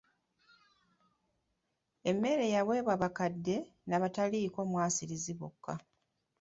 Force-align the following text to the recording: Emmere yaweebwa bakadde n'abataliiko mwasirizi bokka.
Emmere 2.09 2.45
yaweebwa 2.55 2.93
bakadde 3.03 3.55
n'abataliiko 3.87 4.59
mwasirizi 4.69 5.33
bokka. 5.39 5.73